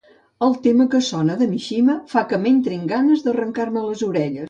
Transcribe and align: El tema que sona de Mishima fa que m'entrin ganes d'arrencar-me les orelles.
El 0.45 0.55
tema 0.67 0.87
que 0.93 1.01
sona 1.09 1.35
de 1.43 1.49
Mishima 1.53 1.99
fa 2.15 2.25
que 2.33 2.43
m'entrin 2.47 2.91
ganes 2.97 3.25
d'arrencar-me 3.29 3.89
les 3.89 4.07
orelles. 4.13 4.39